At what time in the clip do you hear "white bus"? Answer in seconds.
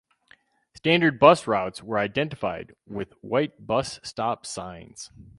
3.21-3.99